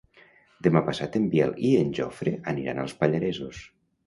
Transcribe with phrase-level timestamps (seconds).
[0.67, 3.63] Demà passat en Biel i en Jofre aniran als Pallaresos.